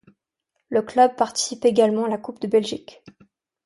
Le 0.69 0.81
club 0.81 1.15
participe 1.15 1.63
également 1.63 2.05
à 2.05 2.09
la 2.09 2.17
Coupe 2.17 2.41
de 2.41 2.47
Belgique. 2.47 3.03